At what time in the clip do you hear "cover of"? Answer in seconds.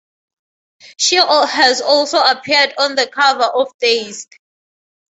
3.05-3.71